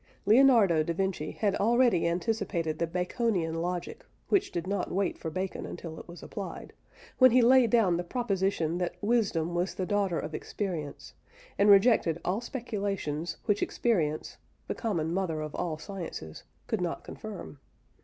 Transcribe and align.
Leonardo 0.25 0.81
da 0.81 0.93
Vinci 0.93 1.29
had 1.29 1.55
already 1.57 2.07
anticipated 2.07 2.79
the 2.79 2.87
Baconian 2.87 3.61
logic 3.61 4.03
(which 4.29 4.51
did 4.51 4.65
not 4.65 4.91
wait 4.91 5.15
for 5.15 5.29
Bacon 5.29 5.63
until 5.67 5.99
it 5.99 6.07
was 6.07 6.23
applied) 6.23 6.73
when 7.19 7.29
he 7.29 7.43
laid 7.43 7.69
down 7.69 7.97
the 7.97 8.03
proposition 8.03 8.79
that 8.79 8.95
wisdom 9.01 9.53
was 9.53 9.75
the 9.75 9.85
daughter 9.85 10.17
of 10.17 10.33
experience, 10.33 11.13
and 11.55 11.69
rejected 11.69 12.19
all 12.25 12.41
speculations 12.41 13.37
which 13.45 13.61
experience, 13.61 14.37
the 14.67 14.73
common 14.73 15.13
mother 15.13 15.39
of 15.39 15.53
all 15.53 15.77
sciences, 15.77 16.41
could 16.65 16.81
not 16.81 17.03
confirm. 17.03 17.59